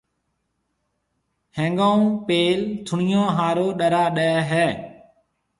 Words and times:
ھيَََنگون 1.57 1.99
ھون 2.01 2.17
پيل 2.27 2.59
ٿوڻيون 2.85 3.27
ھارو 3.37 3.67
ڏرا 3.79 4.03
ڏَي 4.15 4.31
ھيََََ 4.51 4.67